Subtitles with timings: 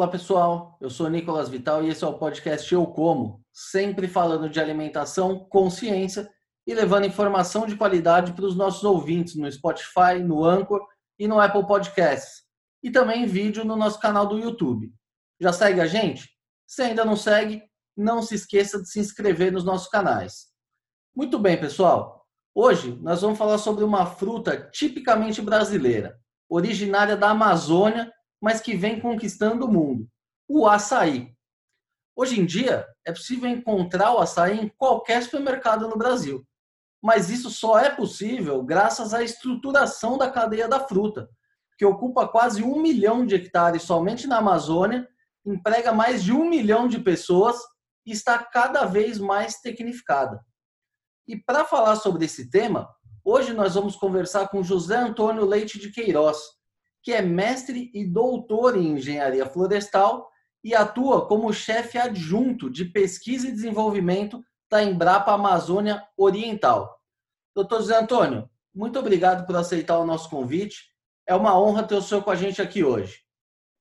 [0.00, 4.48] Olá pessoal, eu sou Nicolas Vital e esse é o podcast Eu Como, sempre falando
[4.48, 6.26] de alimentação, consciência
[6.66, 10.80] e levando informação de qualidade para os nossos ouvintes no Spotify, no Anchor
[11.18, 12.44] e no Apple Podcasts.
[12.82, 14.90] E também vídeo no nosso canal do YouTube.
[15.38, 16.30] Já segue a gente?
[16.66, 17.62] Se ainda não segue,
[17.94, 20.46] não se esqueça de se inscrever nos nossos canais.
[21.14, 22.26] Muito bem, pessoal.
[22.54, 28.10] Hoje nós vamos falar sobre uma fruta tipicamente brasileira, originária da Amazônia
[28.40, 30.08] mas que vem conquistando o mundo:
[30.48, 31.34] o açaí.
[32.16, 36.44] Hoje em dia, é possível encontrar o açaí em qualquer supermercado no Brasil.
[37.02, 41.28] Mas isso só é possível graças à estruturação da cadeia da fruta,
[41.78, 45.08] que ocupa quase um milhão de hectares somente na Amazônia,
[45.46, 47.56] emprega mais de um milhão de pessoas
[48.04, 50.44] e está cada vez mais tecnificada.
[51.26, 52.88] E para falar sobre esse tema,
[53.24, 56.38] hoje nós vamos conversar com José Antônio Leite de Queiroz,
[57.02, 60.30] que é mestre e doutor em engenharia florestal
[60.62, 67.00] e atua como chefe adjunto de pesquisa e desenvolvimento da Embrapa Amazônia Oriental.
[67.54, 70.90] Doutor Zé Antônio, muito obrigado por aceitar o nosso convite.
[71.26, 73.22] É uma honra ter o senhor com a gente aqui hoje.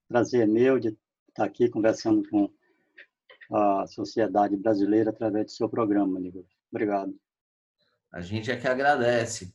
[0.08, 2.50] Prazer meu de estar aqui conversando com
[3.52, 6.48] a sociedade brasileira através do seu programa, Nicolas.
[6.72, 7.14] Obrigado.
[8.12, 9.54] A gente é que agradece.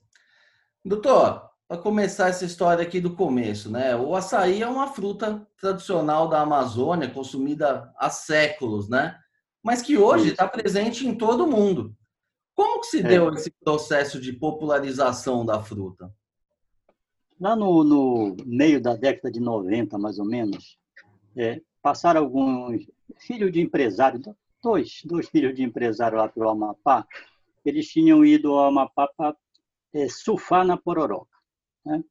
[0.85, 3.97] Doutor, para começar essa história aqui do começo, né?
[3.97, 9.19] O açaí é uma fruta tradicional da Amazônia, consumida há séculos, né?
[9.63, 11.97] Mas que hoje está presente em todo o mundo.
[12.55, 13.03] Como que se é.
[13.03, 16.13] deu esse processo de popularização da fruta?
[17.41, 20.79] Lá no, no meio da década de 90, mais ou menos,
[21.37, 22.87] é, passaram alguns
[23.19, 24.21] filhos de empresário,
[24.63, 27.07] dois, dois filhos de empresário lá pelo Amapá,
[27.65, 29.35] eles tinham ido ao Amapá para
[29.95, 31.34] é, surfar na Pororoca.
[31.85, 32.03] Né?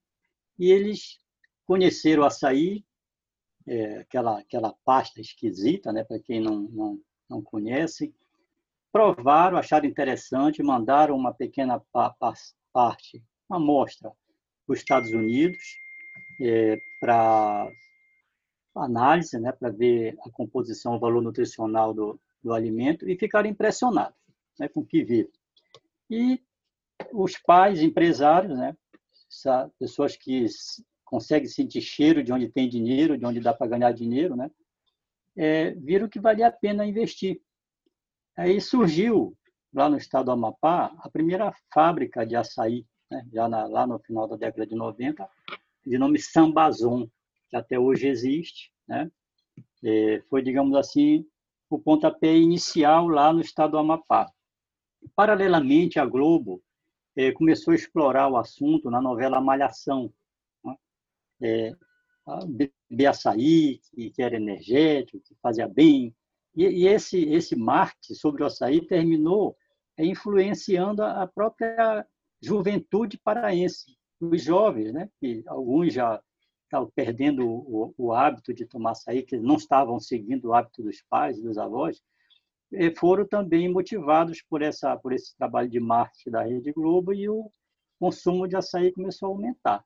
[0.59, 1.19] E eles
[1.65, 2.85] conheceram o açaí,
[3.65, 8.13] é, aquela, aquela pasta esquisita, né, para quem não, não, não conhece,
[8.91, 12.13] provaram, acharam interessante, mandaram uma pequena pa
[12.71, 14.11] parte, uma amostra,
[14.65, 15.63] para os Estados Unidos,
[16.41, 17.71] é, para
[18.75, 24.17] análise, né, para ver a composição, o valor nutricional do, do alimento, e ficaram impressionados
[24.59, 25.29] né, com o que viram.
[26.09, 26.41] E
[27.11, 28.75] os pais, empresários, né,
[29.79, 30.45] pessoas que
[31.03, 34.49] conseguem sentir cheiro de onde tem dinheiro, de onde dá para ganhar dinheiro, né?
[35.35, 37.41] É, viram que valia a pena investir.
[38.35, 39.37] Aí surgiu,
[39.73, 43.27] lá no estado do Amapá, a primeira fábrica de açaí, né?
[43.31, 45.27] já na, lá no final da década de 90,
[45.85, 47.07] de nome Sambazon,
[47.49, 48.71] que até hoje existe.
[48.87, 49.11] Né?
[49.83, 51.25] É, foi, digamos assim,
[51.69, 54.31] o pontapé inicial lá no estado do Amapá.
[55.15, 56.62] Paralelamente, a Globo
[57.15, 60.11] é, começou a explorar o assunto na novela Malhação.
[60.63, 60.75] Né?
[61.41, 61.71] É,
[62.47, 66.15] beber açaí, que, que era energético, que fazia bem.
[66.55, 69.55] E, e, esse, esse marketing sobre o açaí terminou
[69.97, 72.05] é, influenciando a própria
[72.41, 75.09] juventude paraense, os jovens, né?
[75.19, 76.21] que alguns já
[76.65, 81.03] estavam perdendo o, o, hábito de tomar açaí, que não estavam seguindo o hábito dos
[81.09, 82.01] pais dos avós,
[82.97, 87.51] foram também motivados por essa por esse trabalho de marketing da Rede Globo e o
[87.99, 89.85] consumo de açaí começou a aumentar.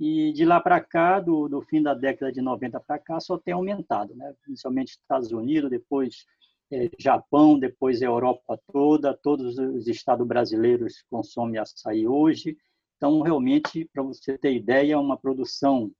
[0.00, 3.38] E de lá para cá, do, do, fim da década de 90 para cá, só
[3.38, 4.34] tem aumentado, né?
[4.42, 6.24] principalmente Estados Unidos, depois
[6.72, 12.56] é, Japão, depois Europa toda, todos os estados brasileiros consomem açaí hoje.
[12.96, 15.92] Então, realmente, para você ter ideia, uma produção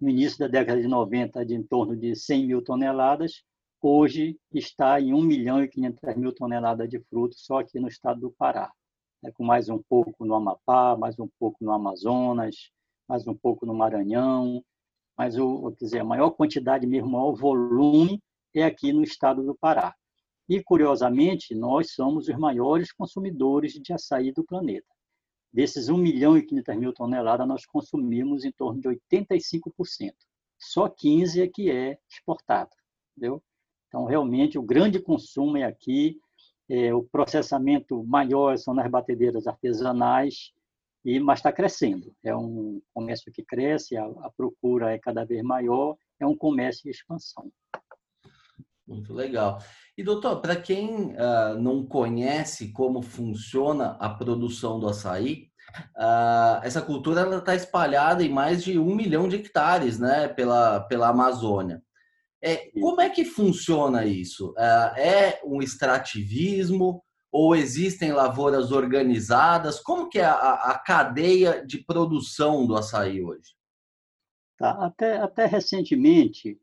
[0.00, 3.44] no início da década de 90 de em torno de 100 mil toneladas,
[3.88, 8.20] hoje está em 1 milhão e 500 mil toneladas de frutos só aqui no estado
[8.20, 8.72] do Pará,
[9.22, 12.70] né, com mais um pouco no Amapá, mais um pouco no Amazonas,
[13.08, 14.64] mais um pouco no Maranhão,
[15.16, 18.22] mas o, dizer, a maior quantidade mesmo, o maior volume
[18.54, 19.94] é aqui no estado do Pará.
[20.48, 24.88] E, curiosamente, nós somos os maiores consumidores de açaí do planeta.
[25.52, 30.12] Desses 1 milhão e 500 mil toneladas, nós consumimos em torno de 85%.
[30.58, 32.70] Só 15% é que é exportado.
[33.16, 33.42] Entendeu?
[33.90, 36.16] Então, realmente, o grande consumo é aqui,
[36.68, 40.52] é, o processamento maior são nas batedeiras artesanais,
[41.04, 42.14] e mas está crescendo.
[42.22, 46.86] É um comércio que cresce, a, a, procura é cada vez maior, é um comércio
[46.86, 47.50] em expansão.
[48.86, 49.58] Muito legal.
[49.98, 55.48] E, doutor, para quem uh, não conhece como funciona a produção do açaí,
[55.96, 61.08] uh, essa cultura está espalhada em mais de um milhão de hectares né, pela, pela
[61.08, 61.82] Amazônia.
[62.42, 64.54] É, como é que funciona isso?
[64.56, 69.78] É, é um extrativismo ou existem lavouras organizadas?
[69.78, 73.54] Como que é a, a cadeia de produção do açaí hoje?
[74.56, 76.58] Tá, até, até recentemente,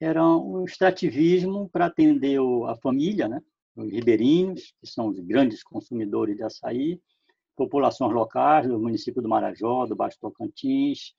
[0.00, 2.38] era o extrativismo para atender
[2.68, 3.40] a família, né?
[3.76, 7.00] os ribeirinhos, que são os grandes consumidores de açaí,
[7.56, 11.14] populações locais do município do Marajó, do Baixo Tocantins.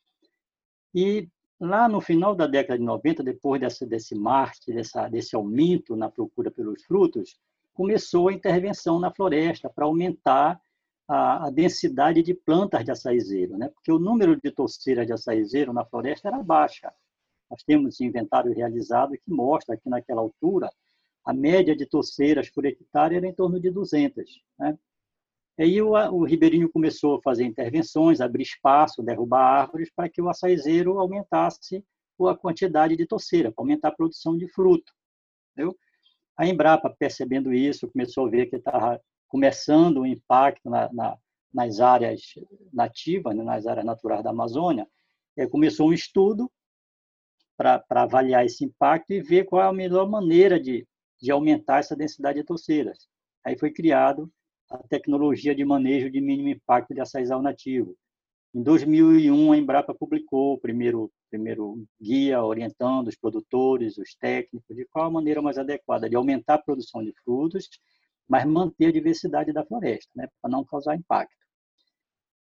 [0.93, 1.27] E
[1.65, 6.51] lá no final da década de 90, depois desse marketing, dessa, desse aumento na procura
[6.51, 7.37] pelos frutos,
[7.73, 10.59] começou a intervenção na floresta para aumentar
[11.07, 13.69] a, a, densidade de plantas de açaizeiro, né?
[13.69, 16.91] porque o número de torceiras de açaizeiro na floresta era baixa.
[17.49, 20.71] Nós temos inventário realizado que mostra que naquela altura
[21.23, 24.41] a média de torceiras por hectare era em torno de 200.
[24.57, 24.77] Né?
[25.57, 30.29] Aí o, o ribeirinho começou a fazer intervenções, abrir espaço, derrubar árvores para que o
[30.29, 31.83] açaizeiro aumentasse
[32.19, 34.93] a quantidade de torceira, para aumentar a produção de fruto.
[35.51, 35.75] Entendeu?
[36.37, 41.17] A Embrapa, percebendo isso, começou a ver que estava começando o impacto na, na,
[41.53, 42.21] nas áreas
[42.71, 44.87] nativas, né, nas áreas naturais da Amazônia,
[45.49, 46.49] começou um estudo
[47.57, 50.87] para avaliar esse impacto e ver qual é a melhor maneira de,
[51.21, 53.07] de aumentar essa densidade de torceiras.
[53.43, 54.31] Aí foi criado
[54.69, 57.95] a tecnologia de manejo de mínimo impacto de açaizal nativo.
[58.53, 64.85] Em 2001, a Embrapa publicou o primeiro, primeiro guia orientando os produtores, os técnicos, de
[64.85, 67.67] qual a maneira mais adequada de aumentar a produção de frutos,
[68.27, 71.35] mas manter a diversidade da floresta, né, para não causar impacto.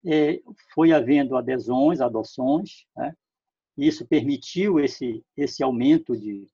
[0.05, 0.41] É,
[0.75, 3.15] foi havendo adesões, adoções, né,
[3.77, 6.47] isso permitiu esse, esse aumento de,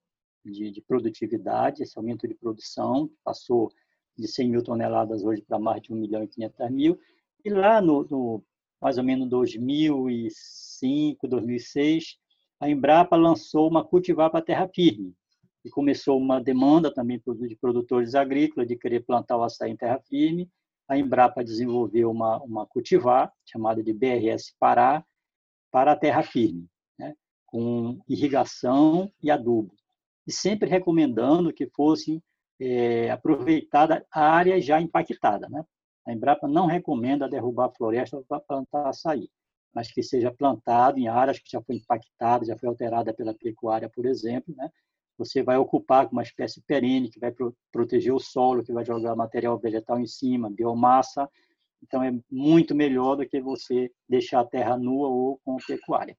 [0.44, 3.72] de, de produtividade, esse aumento de produção, que passou
[4.18, 6.98] de 100 mil toneladas hoje para mais de 1 milhão e 500 mil.
[7.44, 8.44] E lá no, no
[8.80, 12.16] mais ou menos 2005, 2006,
[12.60, 15.14] a Embrapa lançou uma cultivar para terra firme.
[15.64, 20.00] E começou uma demanda também de produtores agrícolas de querer plantar o açaí em terra
[20.00, 20.48] firme.
[20.88, 25.04] A Embrapa desenvolveu uma, uma cultivar, chamada de BRS Pará,
[25.70, 26.68] para a terra firme
[27.48, 29.74] com irrigação e adubo.
[30.26, 32.22] E sempre recomendando que fosse
[32.60, 35.48] é, aproveitada a área já impactada.
[35.48, 35.64] Né?
[36.06, 39.28] A Embrapa não recomenda derrubar a floresta para plantar açaí,
[39.74, 43.88] mas que seja plantado em áreas que já foi impactada, já foi alterada pela pecuária,
[43.88, 44.54] por exemplo.
[44.56, 44.68] Né?
[45.18, 48.84] Você vai ocupar com uma espécie perene que vai pro proteger o solo, que vai
[48.84, 51.28] jogar material vegetal em cima, biomassa.
[51.82, 56.16] Então, é muito melhor do que você deixar a terra nua ou com pecuária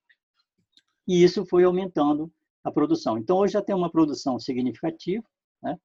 [1.09, 2.31] e isso foi aumentando
[2.63, 3.17] a produção.
[3.17, 5.23] Então, hoje já tem uma produção significativa,
[5.59, 5.75] né?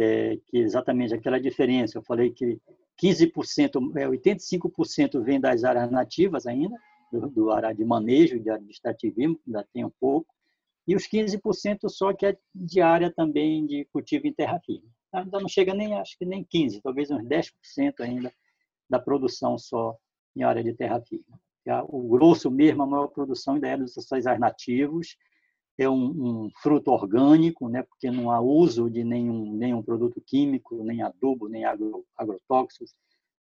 [0.00, 1.98] É, que é exatamente aquela diferença.
[1.98, 2.60] Eu falei que
[3.02, 6.76] 15%, é, 85% vem das áreas nativas ainda,
[7.12, 10.32] do, do área de manejo, de administrativismo, ainda tem um pouco,
[10.86, 14.88] e os 15% só que é de área também de cultivo em terra firme.
[15.12, 17.52] Ainda não chega nem, acho que nem 15%, talvez uns 10%
[18.00, 18.32] ainda
[18.88, 19.96] da produção só
[20.36, 21.24] em área de terra firme
[21.88, 25.16] o grosso mesmo, a maior produção ainda é dos açaizais nativos,
[25.78, 30.82] é um, um, fruto orgânico, né, porque não há uso de nenhum, nenhum produto químico,
[30.82, 32.94] nem adubo, nem agro, agrotóxicos,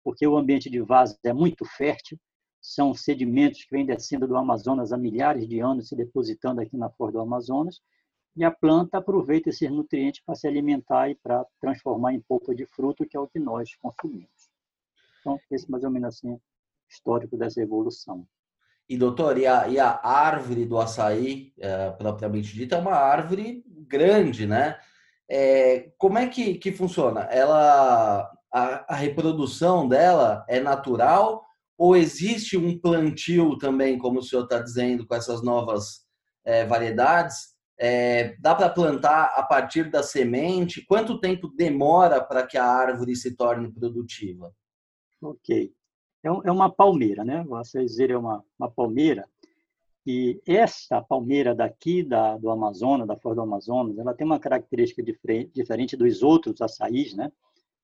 [0.04, 2.18] porque o ambiente de vaso é muito fértil,
[2.62, 6.90] são sedimentos que vêm descendo do Amazonas há milhares de anos, se depositando aqui na
[6.90, 7.82] flor do Amazonas,
[8.36, 12.68] e a planta aproveita esses nutrientes para se alimentar e para transformar em polpa de
[12.68, 14.50] fruto, que é o que nós consumimos.
[15.22, 16.40] Então, esse mais ou menos assim
[16.88, 18.28] histórico dessa evolução.
[18.90, 23.64] E, doutor, e a, e a árvore do açaí, é, propriamente dita, é uma árvore
[23.88, 24.78] grande, né?
[25.30, 27.22] É, como é que, que funciona?
[27.24, 31.44] Ela, a, a, reprodução dela é natural
[31.78, 36.06] ou existe um plantio também, como o senhor está dizendo, com essas novas
[36.46, 37.58] é, variedades?
[37.80, 40.84] É, dá para plantar a partir da semente?
[40.86, 44.52] Quanto tempo demora para que a árvore se torne produtiva?
[45.22, 45.74] Ok.
[46.24, 47.44] É, é uma palmeira, né?
[47.44, 49.28] Vocês dizer é uma, uma palmeira.
[50.06, 55.04] E esta palmeira daqui da, do Amazonas, da flor do Amazonas, ela tem uma característica
[55.04, 57.30] diferente, diferente dos outros açaís, né?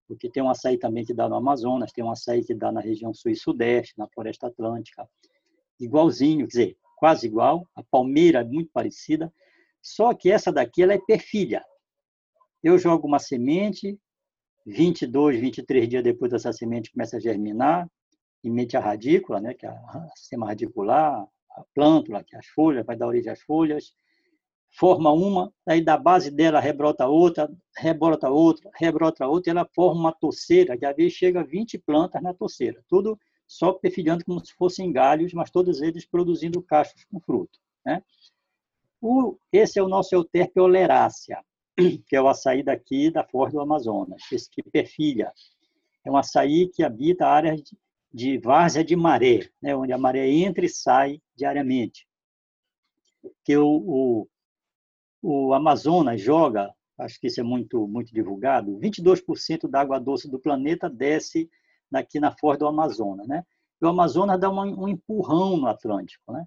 [0.08, 2.80] Porque tem um açaí também que dá no Amazonas, tem um açaí que dá na
[2.80, 5.08] região sul e sudeste, na floresta atlântica,
[5.80, 7.68] igualzinho, quer dizer, quase igual.
[7.76, 9.34] A palmeira é muito parecida,
[9.82, 11.62] só que essa daqui ela é perfilha.
[12.64, 14.00] Eu jogo uma semente,
[14.66, 17.86] 22, 23 dias depois dessa semente começa a germinar,
[18.44, 22.86] emite a radícula, né, que é o sistema radicular, a plântula, que é as folhas,
[22.86, 23.94] vai dar origem às folhas,
[24.72, 30.02] forma uma, aí da base dela rebrota outra, rebrota outra, rebrota outra, e ela forma
[30.02, 34.44] uma torceira, que às vezes chega a 20 plantas na torceira, tudo só perfilhando como
[34.44, 37.60] se fossem galhos, mas todos eles produzindo cachos com fruto.
[37.86, 38.02] Né?
[39.00, 41.44] O, esse é o nosso euterpe oleracea,
[42.08, 45.32] que é o açaí daqui da Foz do Amazonas, esse que perfilha.
[46.04, 47.62] É um açaí que habita áreas
[48.14, 52.08] de, várzea de maré, né, onde a maré entra e sai diariamente.
[53.44, 54.28] Que o, o,
[55.22, 60.40] o Amazonas joga, acho que isso é muito, muito divulgado, 22% da água doce do
[60.40, 61.50] planeta desce
[61.92, 63.44] aqui na foz do Amazonas, né?
[63.82, 66.46] E o Amazonas dá um empurrão no Atlântico, né?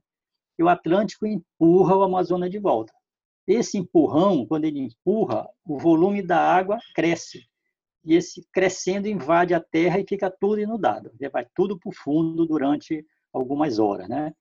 [0.58, 2.92] E o Atlântico empurra o Amazonas de volta.
[3.46, 7.46] Esse empurrão, quando ele empurra, o volume da água cresce.
[8.06, 11.10] E esse crescendo invade a terra e fica tudo inundado.
[11.32, 14.32] Vai tudo para o fundo durante algumas horas, né?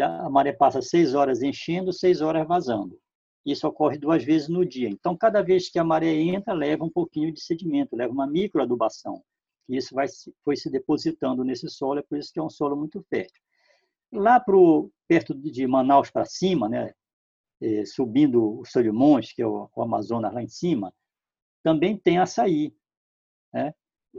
[0.00, 2.98] A maré passa seis horas enchendo, seis horas vazando.
[3.44, 4.88] Isso ocorre duas vezes no dia.
[4.88, 9.22] Então, cada vez que a maré entra, leva um pouquinho de sedimento, leva uma microadubação.
[9.68, 10.06] E isso vai,
[10.44, 13.42] foi se depositando nesse solo, é por isso que é um solo muito fértil.
[14.12, 16.92] Lá pro, perto de Manaus para cima, né,
[17.60, 20.92] é, subindo o Solimões, que é o, o, Amazonas lá em cima,
[21.62, 22.74] também tem açaí.
[23.52, 23.74] Né?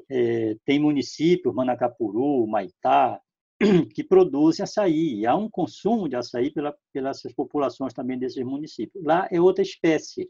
[0.09, 3.21] É, tem municípios, Manacapuru, Maitá,
[3.93, 5.25] que produzem açaí.
[5.25, 9.03] Há um consumo de açaí pela, pelas populações também desses municípios.
[9.03, 10.29] Lá é outra espécie,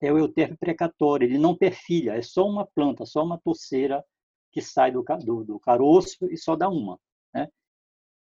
[0.00, 4.04] é o euterpe precatório, ele não perfilha, é só uma planta, só uma torceira
[4.52, 6.98] que sai do, do, do caroço e só dá uma.
[7.34, 7.48] Né?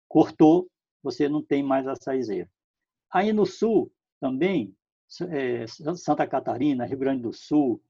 [0.09, 0.69] Cortou,
[1.03, 2.49] você não tem mais açaizeiro.
[3.13, 4.75] Aí no sul, também,
[5.31, 7.81] é, Santa Catarina, Rio Grande do Sul,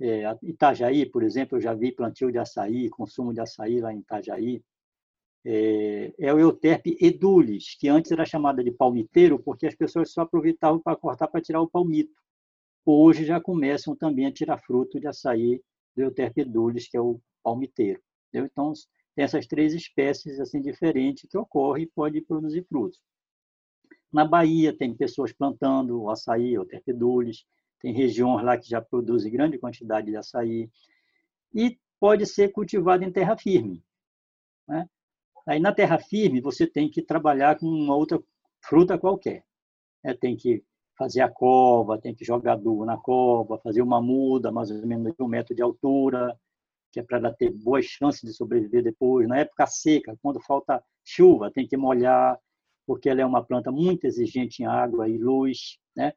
[0.00, 3.98] é, Itajaí, por exemplo, eu já vi plantio de açaí, consumo de açaí lá em
[3.98, 4.62] Itajaí
[5.44, 10.22] é, é o Euterpe edulis, que antes era chamada de palmiteiro, porque as pessoas só
[10.22, 12.12] aproveitavam para cortar para tirar o palmito.
[12.84, 15.62] Hoje já começam também a tirar fruto de açaí
[15.96, 18.00] do Euterpe edulis, que é o palmiteiro.
[18.28, 18.48] Entendeu?
[18.50, 18.72] Então,
[19.14, 23.00] tem essas três espécies assim diferentes que ocorrem e pode produzir frutos.
[24.12, 27.44] Na Bahia tem pessoas plantando o açaí, o terpedulis,
[27.80, 30.70] tem regiões lá que já produzem grande quantidade de açaí
[31.54, 33.82] e pode ser cultivado em terra firme.
[34.68, 34.88] Né?
[35.46, 38.22] Aí na terra firme você tem que trabalhar com uma outra
[38.62, 39.44] fruta qualquer.
[40.02, 40.62] É, tem que
[40.96, 45.14] fazer a cova, tem que jogar adubo na cova, fazer uma muda mais ou menos
[45.14, 46.38] de um metro de altura,
[46.92, 49.26] que é para ela ter boas chances de sobreviver depois.
[49.26, 52.38] Na época seca, quando falta chuva, tem que molhar,
[52.86, 56.12] porque ela é uma planta muito exigente em água e luz, né?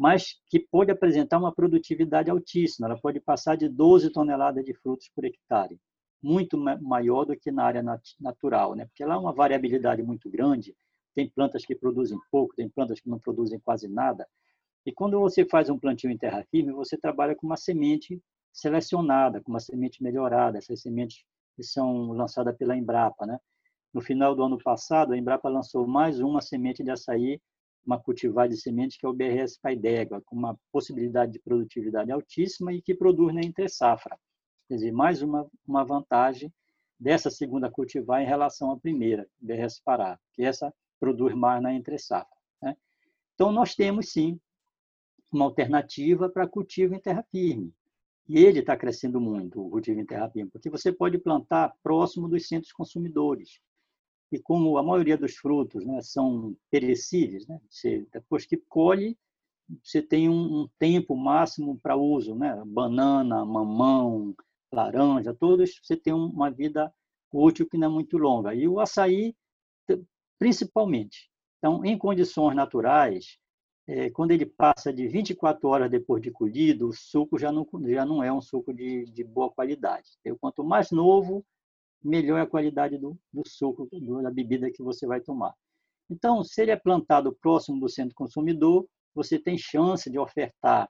[0.00, 2.86] Mas que pode apresentar uma produtividade altíssima.
[2.86, 5.78] Ela pode passar de 12 toneladas de frutos por hectare
[6.22, 7.82] muito maior do que na área
[8.20, 8.86] natural, né?
[8.86, 10.76] porque lá é uma variabilidade muito grande,
[11.14, 14.26] tem plantas que produzem pouco, tem plantas que não produzem quase nada,
[14.84, 18.20] e quando você faz um plantio em terra firme, você trabalha com uma semente
[18.52, 21.24] selecionada, com uma semente melhorada, essas sementes
[21.56, 23.26] que são lançadas pela Embrapa.
[23.26, 23.38] Né?
[23.92, 27.40] No final do ano passado, a Embrapa lançou mais uma semente de açaí,
[27.84, 32.12] uma cultivar de semente, que é o BRS Pai d'Égua, com uma possibilidade de produtividade
[32.12, 34.18] altíssima e que produz na entre safra.
[34.68, 36.52] Quer dizer, mais uma, uma vantagem
[36.98, 42.36] dessa segunda cultivar em relação à primeira, BRS Pará, que essa produz mais na entre-safra.
[42.62, 42.76] Né?
[43.34, 44.38] Então, nós temos, sim,
[45.32, 47.72] uma alternativa para cultivo em terra firme.
[48.28, 52.28] E ele está crescendo muito, o cultivo em terra firme, porque você pode plantar próximo
[52.28, 53.60] dos centros consumidores.
[54.32, 59.18] E como a maioria dos frutos né, são perecíveis, né, você, depois que colhe,
[59.82, 62.60] você tem um, um tempo máximo para uso, né?
[62.66, 64.34] banana, mamão,
[64.72, 66.92] laranja, todos você tem uma vida
[67.32, 68.54] útil que não é muito longa.
[68.54, 69.34] E o açaí,
[70.38, 71.30] principalmente.
[71.58, 73.38] Então, em condições naturais,
[73.86, 78.04] é, quando ele passa de 24 horas depois de colhido, o suco já não, já
[78.04, 80.08] não é um suco de, de boa qualidade.
[80.20, 81.44] Então, quanto mais novo,
[82.02, 83.88] melhor é a qualidade do, do suco,
[84.22, 85.54] da bebida que você vai tomar.
[86.10, 90.88] Então, se ele é plantado próximo do centro consumidor, você tem chance de ofertar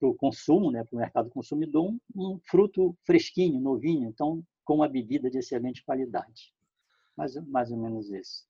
[0.00, 4.76] para o consumo, né, para o mercado consumidor, um, um, fruto fresquinho, novinho, então com
[4.76, 6.52] uma bebida de excelente qualidade.
[7.16, 8.44] Mais, mais ou menos isso.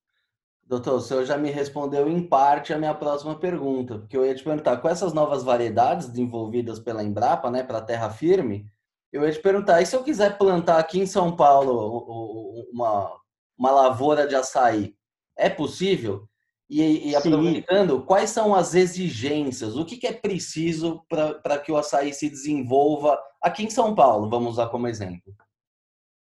[0.66, 4.34] Doutor, o senhor já me respondeu em parte a minha próxima pergunta, porque eu ia
[4.34, 8.66] te perguntar, com essas novas variedades desenvolvidas pela Embrapa, né, para terra firme,
[9.14, 13.16] eu ia te perguntar, e se eu quiser plantar aqui em São Paulo uma,
[13.56, 14.96] uma lavoura de açaí,
[15.38, 16.28] é possível?
[16.68, 18.06] E, e aproveitando, Sim.
[18.06, 19.76] quais são as exigências?
[19.76, 24.28] O que, que é preciso para que o açaí se desenvolva aqui em São Paulo?
[24.28, 25.32] Vamos usar como exemplo.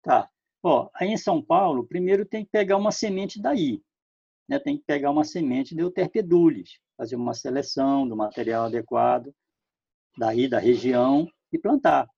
[0.04, 0.30] Tá.
[0.62, 3.82] Ó, aí em São Paulo, primeiro tem que pegar uma semente daí.
[4.50, 4.60] Né?
[4.60, 9.34] Tem que pegar uma semente de euterpedulis, fazer uma seleção do material adequado
[10.18, 12.10] daí da região e plantar.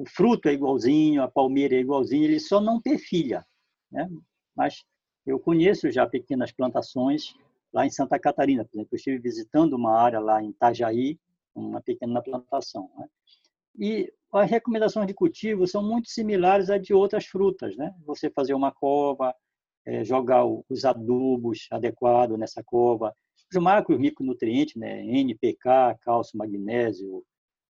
[0.00, 3.46] O fruto é igualzinho, a palmeira é igualzinho, ele só não perfilha.
[3.92, 4.08] Né?
[4.56, 4.82] Mas
[5.26, 7.34] eu conheço já pequenas plantações
[7.70, 11.18] lá em Santa Catarina, por exemplo, eu estive visitando uma área lá em Itajaí,
[11.54, 12.90] uma pequena plantação.
[12.96, 13.08] Né?
[13.78, 17.94] E as recomendações de cultivo são muito similares às de outras frutas, né?
[18.06, 19.34] Você fazer uma cova,
[19.84, 23.14] é, jogar os adubos adequados nessa cova,
[23.52, 25.04] os macros micronutrientes, né?
[25.04, 27.22] NPK, cálcio, magnésio,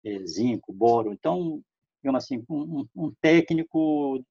[0.04, 1.14] é, zinco, boro.
[1.14, 1.62] Então,
[2.06, 4.24] digamos assim, um, um, técnico,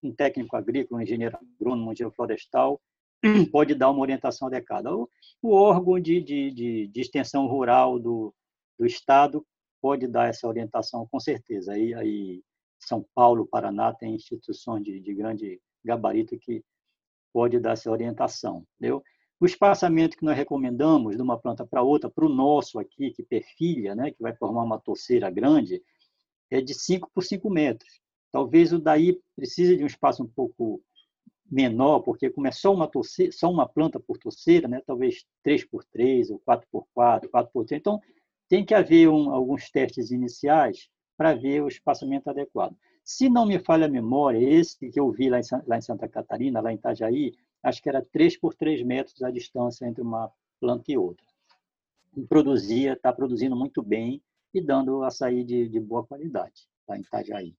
[0.00, 2.80] um técnico agrícola, um engenheiro agrônomo, um engenheiro florestal,
[3.50, 4.94] pode dar uma orientação adequada.
[4.94, 5.10] O,
[5.42, 8.32] o órgão de, de, de, de, extensão rural do,
[8.78, 9.44] do Estado
[9.82, 11.72] pode dar essa orientação, com certeza.
[11.72, 12.44] Aí, aí
[12.78, 16.62] São Paulo, Paraná, tem instituições de, de grande gabarito que
[17.32, 18.64] pode dar essa orientação.
[18.78, 19.02] Entendeu?
[19.40, 23.24] O espaçamento que nós recomendamos de uma planta para outra, para o nosso aqui, que
[23.24, 25.82] perfilha, né, que vai formar uma torceira grande,
[26.50, 28.00] é de 5 por 5 metros.
[28.32, 30.82] Talvez o daí precise de um espaço um pouco
[31.50, 35.64] menor, porque como é só uma, torceira, só uma planta por torceira, né, talvez 3
[35.64, 38.00] por 3 ou 4 por 4 4 por 3 Então,
[38.48, 42.76] tem que haver um, alguns testes iniciais para ver o espaçamento adequado.
[43.04, 46.08] Se não me falha a memória, esse que eu vi lá em, lá em Santa
[46.08, 50.30] Catarina, lá em Itajaí, acho que era 3 por 3 metros a distância entre uma
[50.60, 51.24] planta e outra.
[52.28, 57.54] Produzia, está produzindo muito bem e dando açaí de, de boa qualidade lá em Itajaí.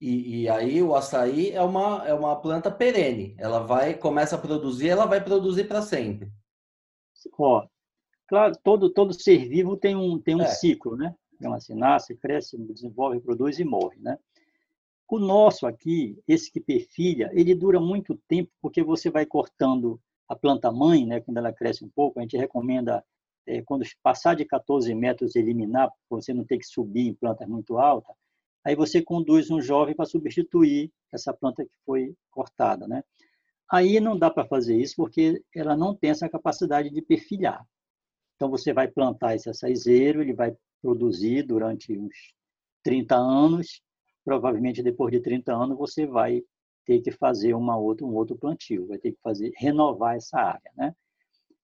[0.00, 3.34] E, e, aí o açaí é uma, é uma planta perene.
[3.38, 6.32] Ela vai, começa a produzir, ela vai produzir para sempre.
[7.38, 7.66] Ó,
[8.26, 10.46] claro, todo, todo ser vivo tem um, tem um é.
[10.46, 11.14] ciclo, né?
[11.34, 14.18] Então, assim, nasce, cresce, desenvolve, produz e morre, né?
[15.06, 20.36] O nosso aqui, esse que perfilha, ele dura muito tempo porque você vai cortando a
[20.36, 23.04] planta mãe, né, quando ela cresce um pouco, a gente recomenda
[23.64, 28.14] quando passar de 14 metros eliminar, você não ter que subir em plantas muito altas,
[28.64, 33.02] aí você conduz um jovem para substituir essa planta que foi cortada, né?
[33.70, 37.64] Aí não dá para fazer isso porque ela não tem essa capacidade de perfilhar.
[38.36, 42.14] Então você vai plantar esse açaizeiro, ele vai produzir durante uns
[42.82, 43.82] 30 anos
[44.24, 46.42] provavelmente depois de 30 anos você vai
[46.84, 50.70] ter que fazer uma outra, um outro plantio, vai ter que fazer renovar essa área,
[50.76, 50.94] né?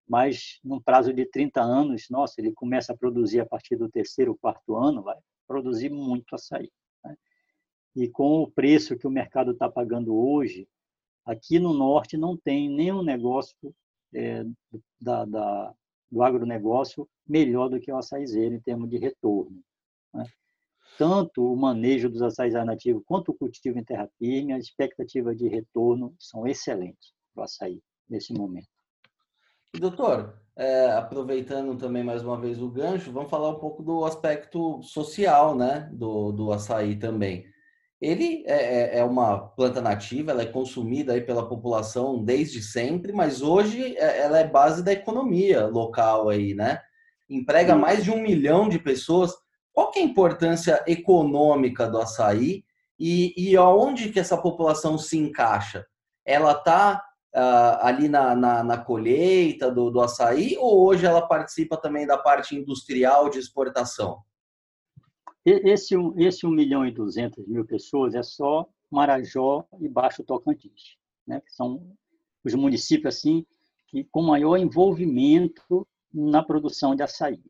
[0.08, 4.36] Mas num prazo de 30 anos, nossa, ele começa a produzir a partir do terceiro,
[4.36, 5.16] quarto ano, vai
[5.46, 6.70] produzir muito açaí.
[7.04, 7.16] Né?
[7.96, 10.68] E com o preço que o mercado está pagando hoje,
[11.24, 13.74] aqui no norte não tem nenhum negócio
[14.14, 14.44] é,
[15.00, 15.74] da, da,
[16.10, 19.60] do agronegócio melhor do que o açaizeiro em termos de retorno.
[20.14, 20.24] Né?
[20.96, 25.48] tanto o manejo dos açaís nativos quanto o cultivo em terra firme, as expectativas de
[25.48, 28.68] retorno são excelentes para o açaí nesse momento.
[29.76, 34.06] E, doutor, é, aproveitando também mais uma vez o gancho, vamos falar um pouco do
[34.06, 37.44] aspecto social né, do, do açaí também.
[38.00, 43.12] Ele é, é, é uma planta nativa, ela é consumida aí pela população desde sempre,
[43.12, 46.80] mas hoje é, ela é base da economia local aí, né?
[47.28, 49.34] Emprega mais de um milhão de pessoas.
[49.74, 52.64] Qual que é a importância econômica do açaí
[52.98, 55.84] e, e aonde que essa população se encaixa?
[56.24, 57.05] Ela está
[57.36, 62.16] uh, ali na, na, na colheita do, do açaí ou hoje ela participa também da
[62.16, 64.22] parte industrial de exportação?
[65.44, 71.40] Esse, esse 1 milhão e 200 mil pessoas é só Marajó e Baixo Tocantins, né?
[71.40, 71.94] que são
[72.42, 73.46] os municípios assim
[73.88, 77.40] que com maior envolvimento na produção de açaí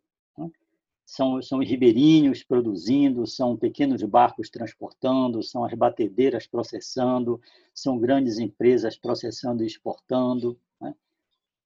[1.07, 7.41] são, são os ribeirinhos produzindo, são pequenos barcos transportando, são as batedeiras processando,
[7.73, 10.59] são grandes empresas processando e exportando.
[10.81, 10.93] Né?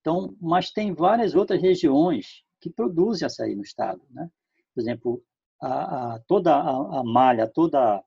[0.00, 4.02] Então, mas tem várias outras regiões que produzem açaí no estado.
[4.10, 4.30] Né?
[4.74, 5.24] Por exemplo,
[5.58, 8.04] a, a, toda a, a, malha, toda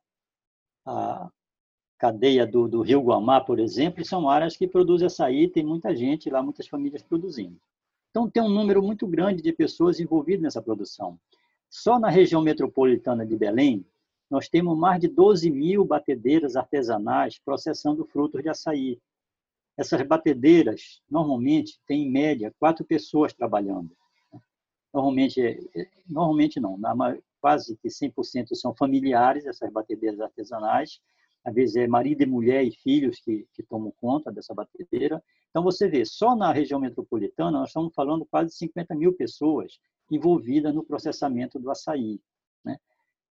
[0.86, 1.32] a
[1.98, 6.30] cadeia do, do Rio Guamá, por exemplo, são áreas que produzem açaí, tem muita gente
[6.30, 7.60] lá, muitas famílias produzindo.
[8.14, 11.20] Então, tem um número muito grande de pessoas envolvidas nessa produção.
[11.68, 13.84] Só na região metropolitana de Belém,
[14.30, 19.02] nós temos mais de 12 mil batedeiras artesanais processando frutos de açaí.
[19.76, 23.90] Essas batedeiras, normalmente, têm, em média, quatro pessoas trabalhando.
[24.94, 25.42] Normalmente,
[26.08, 26.80] normalmente não,
[27.42, 31.02] quase que 100% são familiares, essas batedeiras artesanais,
[31.44, 35.20] às vezes é marido e mulher e filhos que, que tomam conta dessa batedeira.
[35.54, 40.74] Então, você vê, só na região metropolitana, nós estamos falando quase 50 mil pessoas envolvidas
[40.74, 42.20] no processamento do açaí.
[42.66, 42.80] Né?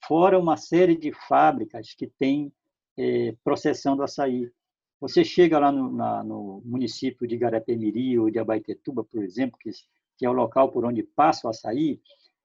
[0.04, 2.52] Fora uma série de fábricas que têm
[2.98, 4.52] é, processando açaí.
[5.00, 9.70] Você chega lá no, na, no município de Garapé-Miri ou de Abaetetuba, por exemplo, que,
[10.18, 12.02] que, é o local por onde passa o açaí,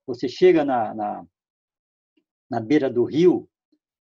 [0.07, 1.27] você chega na, na,
[2.51, 3.49] na beira do rio,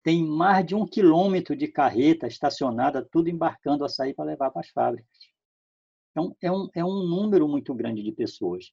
[0.03, 4.71] tem mais de um quilômetro de carreta estacionada, tudo embarcando açaí para levar para as
[4.71, 5.28] fábricas.
[6.19, 8.73] Então, é um, é um número muito grande de pessoas.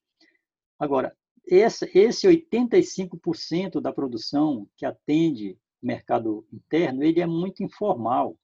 [0.78, 8.36] Agora, esse, esse 85% da produção que atende mercado interno, ele é muito informal.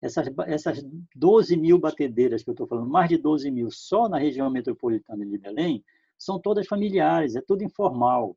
[0.00, 4.18] Essas, essas 12 mil batedeiras que eu estou falando, mais de 12 mil só na
[4.18, 5.84] região metropolitana de Belém,
[6.16, 8.36] são todas familiares, é tudo informal.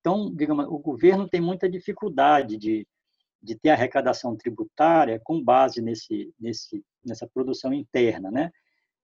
[0.00, 2.86] Então, digamos, o governo tem muita dificuldade de,
[3.42, 8.52] de ter arrecadação tributária com base nesse, nesse, nessa produção interna, né?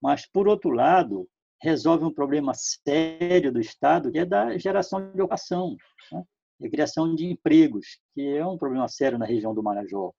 [0.00, 1.28] Mas, por outro lado,
[1.60, 5.76] resolve um problema sério do Estado, que é da geração de ocupação,
[6.10, 6.24] né?
[6.62, 10.12] a criação de empregos, que é um problema sério na região do Marajó.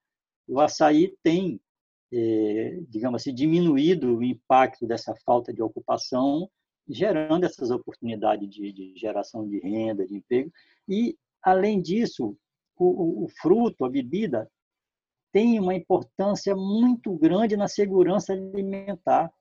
[0.48, 1.60] O açaí tem,
[2.12, 6.50] é, digamos assim, diminuído o impacto dessa falta de ocupação,
[6.88, 10.52] gerando essas oportunidades de, de geração de renda, de emprego.
[10.88, 12.36] E, além disso,
[12.78, 14.50] o, o fruto, a bebida,
[15.32, 19.32] tem uma importância muito grande na segurança alimentar.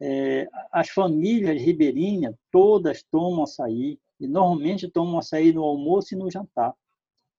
[0.00, 6.30] É, as famílias ribeirinhas todas tomam açaí, e normalmente tomam açaí no almoço e no
[6.30, 6.74] jantar.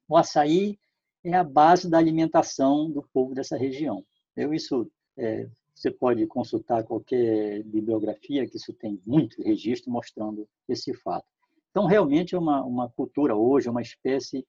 [0.07, 0.77] O açaí
[1.23, 4.05] é a base da alimentação do povo dessa região.
[4.35, 10.93] Eu isso é, você pode consultar qualquer bibliografia que isso tem muito registro mostrando esse
[10.93, 11.25] fato.
[11.71, 14.45] Então realmente é uma uma cultura hoje, uma espécie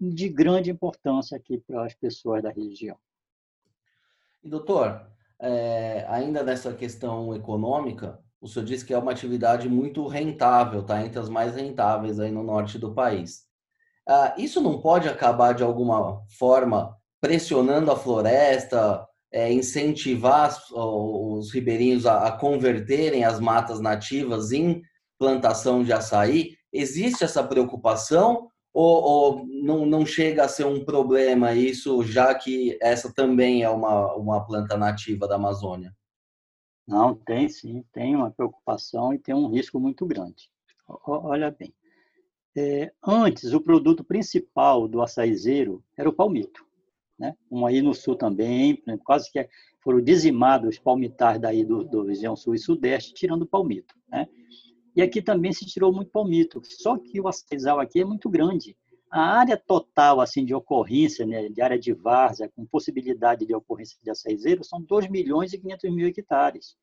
[0.00, 2.96] de grande importância aqui para as pessoas da região.
[4.42, 5.06] E doutor,
[5.40, 11.04] é, ainda nessa questão econômica, o senhor disse que é uma atividade muito rentável, tá?
[11.04, 13.44] Entre as mais rentáveis aí no norte do país.
[14.08, 22.06] Ah, isso não pode acabar de alguma forma pressionando a floresta, é, incentivar os ribeirinhos
[22.06, 24.80] a, a, converterem as matas nativas em
[25.18, 26.56] plantação de açaí?
[26.72, 32.76] Existe essa preocupação ou, ou não, não chega a ser um problema isso, já que
[32.82, 35.96] essa também é uma, uma planta nativa da Amazônia?
[36.86, 40.50] Não, tem sim, tem uma preocupação e tem um risco muito grande.
[41.06, 41.74] Olha bem,
[42.54, 46.62] é, antes o produto principal do açaizeiro era o palmito,
[47.18, 47.34] né?
[47.50, 49.48] Um aí no sul também, quase que
[49.80, 54.28] foram dizimados os palmitais daí do, do região sul e sudeste, tirando o palmito, né?
[54.96, 58.74] E aqui também se tirou muito palmito, só que o açaizal aqui é muito grande.
[59.10, 63.98] A área total assim de ocorrência, né, de área de várzea, com possibilidade de ocorrência
[64.02, 66.76] de açaizeiro, são 2 milhões e 500 mil hectares.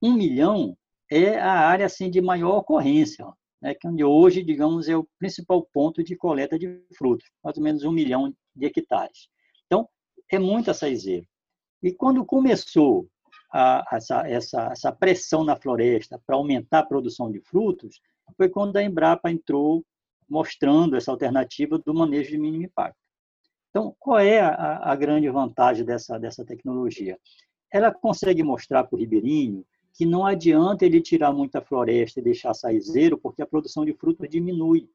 [0.00, 0.76] 1 milhão
[1.10, 3.26] é a área assim, de maior ocorrência,
[3.60, 7.64] né, que onde hoje, digamos, é o principal ponto de coleta de frutos, mais ou
[7.64, 9.28] menos 1 milhão de hectares.
[9.66, 9.88] Então,
[10.30, 11.26] é muito açaizeiro.
[11.82, 13.08] E quando começou
[13.52, 18.00] a, essa, essa, essa pressão na floresta para aumentar a produção de frutos,
[18.36, 19.84] foi quando a Embrapa entrou
[20.28, 22.96] mostrando essa alternativa do manejo de mínimo impacto.
[23.70, 27.18] Então, qual é a, a grande vantagem dessa, dessa tecnologia?
[27.72, 32.50] Ela consegue mostrar para o ribeirinho que não adianta ele tirar muita floresta e deixar
[32.50, 34.88] açaizeiro, porque a produção de frutos diminui.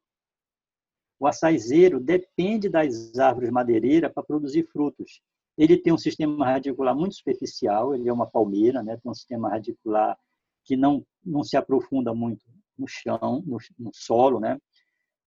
[1.20, 5.22] O açaizeiro depende das árvores madeireiras para produzir frutos.
[5.58, 8.98] Ele tem um sistema radicular muito superficial, ele é uma palmeira, né?
[8.98, 10.18] tem um sistema radicular
[10.64, 12.46] que não, não se aprofunda muito
[12.78, 14.60] no chão, no, no solo, né?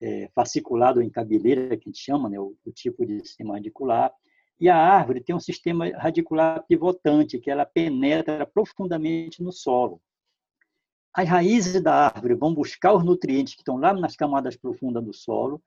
[0.02, 4.12] é, fasciculado em cabeleira, que a gente chama, né, o, o, tipo de sistema radicular.
[4.58, 10.00] E a árvore tem um sistema radicular pivotante, que ela penetra profundamente no solo.
[11.14, 15.12] As raízes da árvore vão buscar os nutrientes que estão lá nas camadas profundas do
[15.12, 15.62] solo,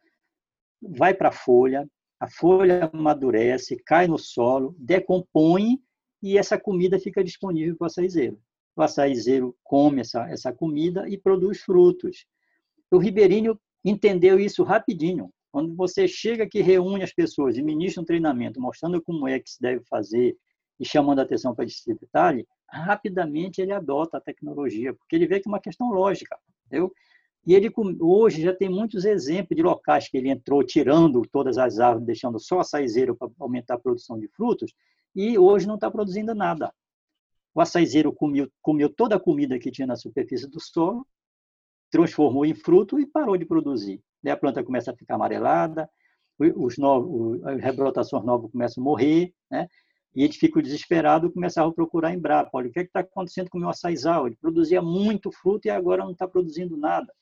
[0.82, 1.88] vai para a folha,
[2.20, 5.80] a folha amadurece, cai no solo, decompõe
[6.22, 8.40] e essa comida fica disponível para o açaizeiro.
[8.76, 12.26] O açaizeiro come essa, essa comida e produz frutos.
[12.92, 15.30] O ribeirinho entendeu isso rapidinho.
[15.52, 19.50] Quando você chega que reúne as pessoas e ministra um treinamento mostrando como é que
[19.50, 20.36] se deve fazer
[20.80, 25.40] e chamando a atenção para esse detalhe, rapidamente ele adota a tecnologia, porque ele vê
[25.40, 26.38] que é uma questão lógica.
[26.66, 26.92] Entendeu?
[27.46, 31.80] E ele hoje já tem muitos exemplos de locais que ele entrou tirando todas as
[31.80, 34.74] árvores, deixando só a açaizeiro para aumentar a produção de frutos,
[35.16, 36.74] e hoje não está produzindo nada.
[37.54, 41.08] O açaizeiro comeu, comeu toda a comida que tinha na superfície do solo,
[41.92, 44.02] transformou em fruto e parou de produzir.
[44.22, 45.90] Daí a planta começa a ficar amarelada,
[46.38, 49.68] os novos, as rebrotações novas começam a morrer, né?
[50.14, 52.50] E gente fica desesperado e começava a procurar em Brapa.
[52.54, 54.28] Olha, o que é está acontecendo com o meu açaizal?
[54.28, 57.14] Ele produzia muito fruto e agora não está produzindo nada.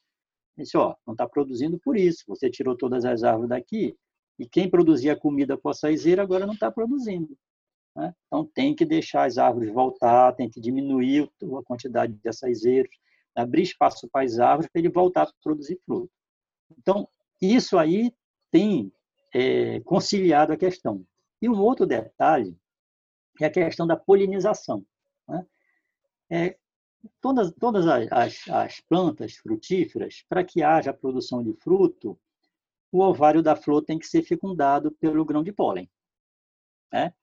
[0.57, 2.23] Disse, ó, não está produzindo por isso.
[2.27, 3.97] Você tirou todas as árvores daqui
[4.37, 7.35] e quem produzia comida para o açaizeiro agora não está produzindo.
[7.95, 8.13] Né?
[8.27, 12.95] Então tem que deixar as árvores voltar, tem que diminuir a quantidade de açaizeiros,
[13.35, 16.11] abrir espaço para as árvores para ele voltar a produzir fruto.
[16.77, 17.07] Então,
[17.41, 18.13] isso aí
[18.51, 18.91] tem
[19.33, 21.05] é, conciliado a questão.
[21.41, 22.57] E um outro detalhe
[23.41, 24.85] é a questão da polinização.
[25.27, 25.45] Né?
[26.31, 26.57] É,
[27.21, 32.19] todas todas as, as plantas frutíferas, para que haja produção de fruto,
[32.91, 35.89] o ovário da flor tem que ser fecundado pelo grão de pólen.
[36.91, 37.13] Né?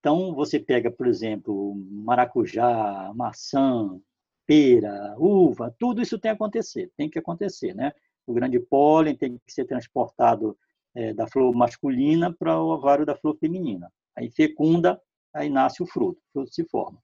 [0.00, 4.00] Então, você pega, por exemplo, maracujá, maçã,
[4.46, 7.92] pera, uva, tudo isso tem que acontecer, tem que acontecer, né?
[8.26, 10.58] O grande pólen tem que ser transportado
[10.94, 13.92] é, da flor masculina para o ovário da flor feminina.
[14.16, 15.00] Aí fecunda,
[15.32, 17.00] aí nasce o fruto, o fruto se forma.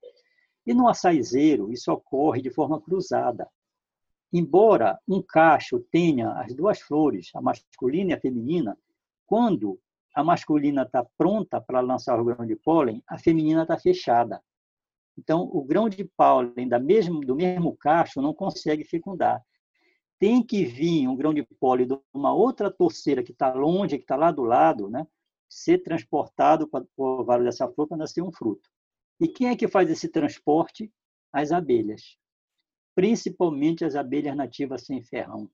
[0.68, 3.48] E no açaizeiro, isso ocorre de forma cruzada.
[4.30, 8.76] Embora um cacho tenha as duas flores, a masculina e a feminina,
[9.24, 9.80] quando
[10.14, 14.42] a masculina está pronta para lançar o grão de pólen, a feminina está fechada.
[15.16, 19.42] Então, o grão de pólen da mesmo, do mesmo cacho não consegue fecundar.
[20.18, 24.04] Tem que vir um grão de pólen de uma outra torceira que está longe, que
[24.04, 25.06] está lá do lado, né?
[25.48, 28.68] ser transportado para o ovário dessa flor para nascer um fruto.
[29.20, 30.92] E quem é que faz esse transporte?
[31.32, 32.16] As abelhas,
[32.94, 35.50] principalmente as abelhas nativas sem ferrão.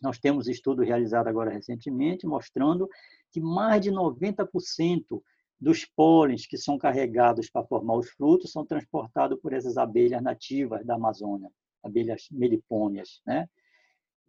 [0.00, 2.88] Nós temos estudo realizado agora recentemente mostrando
[3.32, 5.22] que mais de 90%
[5.58, 10.84] dos pólens que são carregados para formar os frutos são transportados por essas abelhas nativas
[10.84, 11.50] da Amazônia,
[11.82, 13.48] abelhas melipônias, né?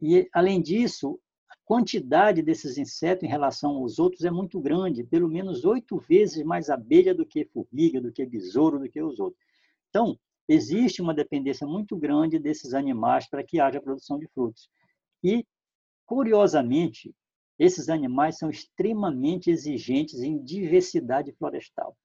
[0.02, 1.20] E além disso,
[1.66, 6.70] quantidade desses insetos em relação aos outros é muito grande, pelo menos oito vezes mais
[6.70, 9.44] abelha do que formiga, do que besouro, do que os outros.
[9.90, 14.70] Então, existe uma dependência muito grande desses animais para que haja produção de frutos.
[15.24, 15.44] E,
[16.06, 17.16] curiosamente,
[17.58, 21.98] esses animais são extremamente exigentes em diversidade florestal.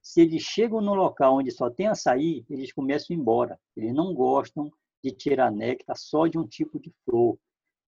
[0.00, 3.60] Se eles chegam no local onde só tem açaí, eles começam a ir embora.
[3.76, 4.70] Eles não gostam
[5.02, 7.36] de tirar néctar só de um tipo de flor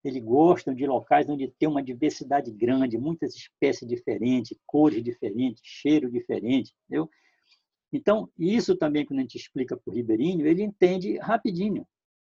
[0.03, 6.11] eles gostam de locais onde tem uma diversidade grande, muitas espécies diferentes, cores diferentes, cheiro
[6.11, 7.09] diferente, entendeu?
[7.93, 11.87] Então, isso também, quando a gente explica para o ribeirinho, ele entende rapidinho.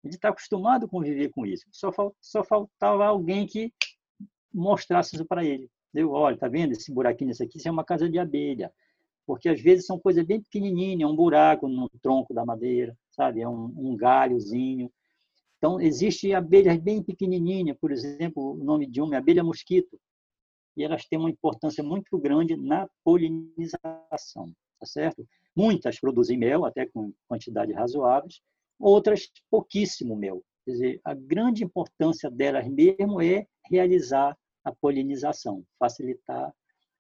[0.03, 1.65] Ele está acostumado a conviver com isso.
[1.71, 3.73] Só, só faltava alguém que
[4.53, 5.69] mostrasse isso para ele.
[5.89, 6.11] Entendeu?
[6.11, 7.57] Olha, tá vendo esse buraquinho, isso aqui?
[7.57, 8.71] Isso é uma casa de abelha.
[9.25, 13.41] Porque, às vezes, são coisas bem pequenininhas, é um buraco no tronco da madeira, sabe?
[13.41, 14.91] É um, um galhozinho.
[15.57, 19.99] Então, existe abelhas bem pequenininhas, por exemplo, o nome de uma é abelha mosquito,
[20.75, 25.27] e elas têm uma importância muito grande na polinização, tá certo?
[25.55, 28.39] Muitas produzem mel, até com quantidade razoáveis,
[28.79, 30.43] outras pouquíssimo mel.
[30.63, 36.53] Quer dizer, a grande importância delas mesmo é realizar a polinização, facilitar,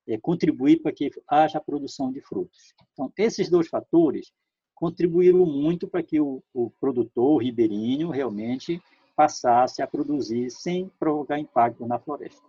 [0.07, 2.73] é, contribuir para que haja a produção de frutos.
[2.93, 4.31] Então, esses dois fatores
[4.77, 8.79] contribuíram muito para que o, o produtor o ribeirinho realmente
[9.15, 12.45] passasse a produzir sem provocar impacto na floresta.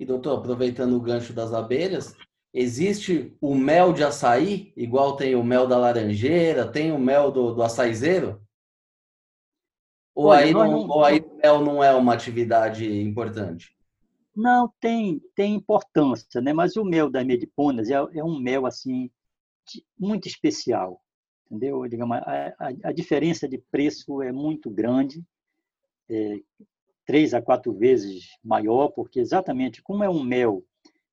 [0.00, 2.16] E doutor, aproveitando o gancho das abelhas,
[2.52, 7.54] existe o mel de açaí, igual tem o mel da laranjeira, tem o mel do,
[7.54, 8.42] do açaizeiro?
[10.12, 13.72] Ou, Olha, aí não, ou aí o mel não é uma atividade importante?
[14.34, 16.52] Não, tem, tem importância, né?
[16.52, 19.08] mas o mel das mediponas é, é um mel assim
[19.96, 21.01] muito especial
[21.52, 21.86] entendeu?
[21.86, 25.22] Digamos, a, a, a diferença de preço é muito grande,
[26.08, 26.40] é,
[27.04, 30.64] três a quatro vezes maior, porque exatamente como é um mel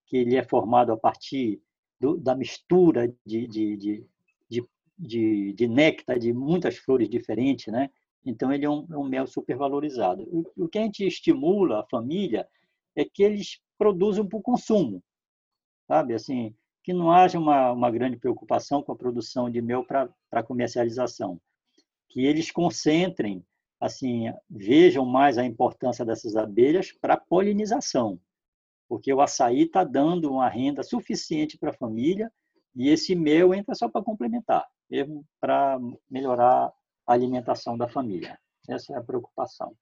[0.06, 1.62] que ele é formado a partir
[2.00, 4.06] do, da mistura de, de, de,
[4.50, 4.66] de,
[4.98, 7.90] de, de néctar de muitas flores diferentes, né?
[8.26, 10.24] Então, ele é um, é um mel supervalorizado.
[10.24, 12.48] O, o que a gente estimula a família
[12.96, 15.02] é que eles produzam para o consumo,
[15.88, 16.14] sabe?
[16.14, 16.54] Assim,
[16.90, 21.40] que não haja uma, uma grande preocupação com a produção de mel para comercialização,
[22.10, 23.46] que eles concentrem,
[23.80, 28.20] assim, vejam mais a importância dessas abelhas para polinização,
[28.88, 32.34] porque o açaí está dando uma renda suficiente para a família
[32.76, 35.78] e esse mel entra só para complementar, mesmo para
[36.10, 36.74] melhorar
[37.06, 38.36] a alimentação da família.
[38.68, 39.76] Essa é a preocupação.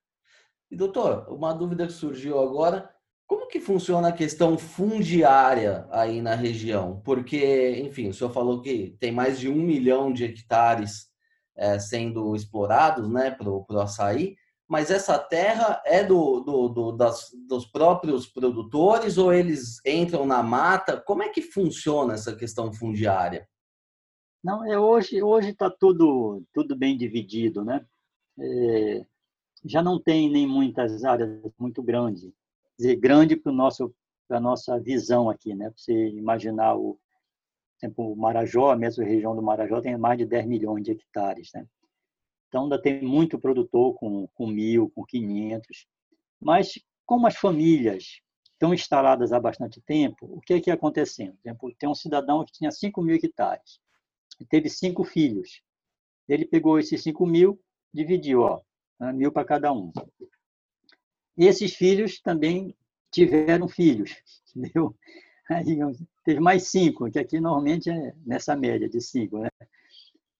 [0.70, 2.94] E doutor, uma dúvida que surgiu agora
[3.28, 7.02] como que funciona a questão fundiária aí na região?
[7.04, 11.10] Porque, enfim, o senhor falou que tem mais de um milhão de hectares
[11.56, 17.30] é, sendo explorados né, para o açaí, mas essa terra é do, do, do das,
[17.48, 21.00] dos próprios produtores ou eles entram na mata?
[21.00, 23.48] Como é que funciona essa questão fundiária?
[24.44, 27.86] Não, é hoje hoje está tudo tudo bem dividido, né?
[28.40, 29.06] É,
[29.66, 32.32] já não tem nem muitas áreas muito grandes
[32.78, 33.94] dizer, grande para nosso
[34.28, 35.70] para nossa visão aqui, né?
[35.70, 37.00] Para você imaginar o
[37.82, 41.50] exemplo, o Marajó, a mesma região do Marajó tem mais de 10 milhões de hectares,
[41.54, 41.66] né?
[42.50, 45.88] Então ainda tem muito produtor com com mil, com 500,
[46.42, 48.20] mas como as famílias
[48.54, 51.38] estão instaladas há bastante tempo, o que é que é acontecendo?
[51.46, 53.80] Exemplo, tem um cidadão que tinha 5 mil hectares,
[54.50, 55.62] teve cinco filhos.
[56.28, 57.60] Ele pegou esses 5 mil,
[57.94, 58.62] dividiu, ó,
[59.00, 59.92] né, mil para cada um.
[61.38, 62.76] Esses filhos também
[63.12, 64.16] tiveram filhos,
[64.56, 64.96] entendeu?
[65.50, 65.78] Aí,
[66.26, 69.50] teve mais cinco, que aqui normalmente é nessa média de cinco, né?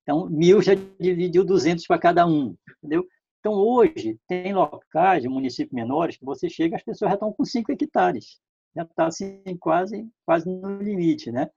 [0.02, 3.06] Então, mil já dividiu 200 para cada um, entendeu?
[3.40, 7.70] Então, hoje, tem locais municípios menores que você chega as pessoas já estão com 5
[7.72, 8.40] hectares.
[8.74, 11.50] Já está assim, quase, quase no limite, né?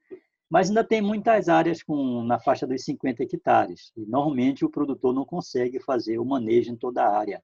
[0.49, 3.91] Mas ainda tem muitas áreas com, na faixa dos 50 hectares.
[3.95, 7.41] E, normalmente, o produtor não consegue fazer o manejo em toda a área.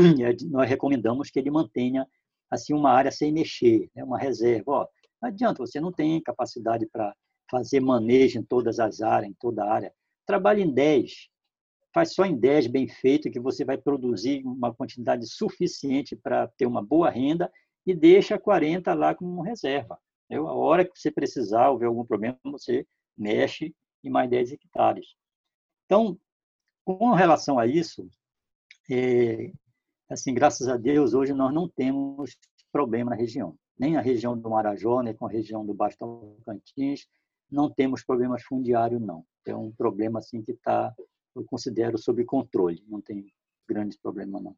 [0.42, 2.06] E nós recomendamos que ele mantenha
[2.50, 4.02] assim uma área sem mexer, né?
[4.02, 4.72] uma reserva.
[4.72, 4.88] Ó,
[5.22, 7.14] não adianta, você não tem capacidade para
[7.50, 9.92] fazer manejo em todas as áreas, em toda a área.
[10.26, 11.28] Trabalhe em 10,
[11.92, 16.66] faz só em 10 bem feito, que você vai produzir uma quantidade suficiente para ter
[16.66, 17.50] uma boa renda
[17.86, 19.98] e deixa 40 lá como reserva.
[20.30, 22.86] A hora que você precisar, ou ver algum problema, você
[23.18, 25.14] mexe em mais 10 hectares.
[25.86, 26.18] Então,
[26.84, 28.08] com relação a isso,
[28.88, 29.52] é,
[30.10, 32.36] assim, graças a Deus, hoje nós não temos
[32.72, 33.54] problema na região.
[33.78, 37.06] Nem na região do Marajó, nem com a região do Baixo Tocantins,
[37.50, 39.24] não temos problemas fundiários, não.
[39.46, 40.94] É um problema assim que está,
[41.34, 42.84] eu considero, sob controle.
[42.86, 43.26] Não tem
[43.68, 44.56] grandes problemas, não.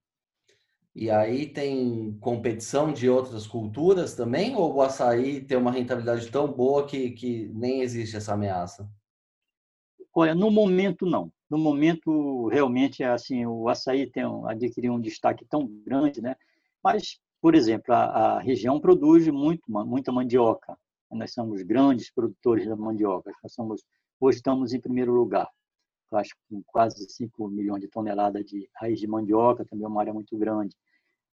[0.94, 4.54] E aí tem competição de outras culturas também?
[4.54, 8.90] Ou o açaí tem uma rentabilidade tão boa que, que nem existe essa ameaça?
[10.14, 11.32] Olha, no momento não.
[11.52, 16.34] No momento, realmente, assim, o açaí tem um, adquiriu um destaque tão grande, né?
[16.82, 20.74] Mas, por exemplo, a, a região produz muito, muita mandioca.
[21.10, 23.30] Nós somos grandes produtores da mandioca.
[23.42, 23.84] Nós somos,
[24.18, 25.46] hoje estamos em primeiro lugar.
[26.10, 30.00] Eu acho com quase 5 milhões de toneladas de raiz de mandioca, também é uma
[30.00, 30.74] área muito grande.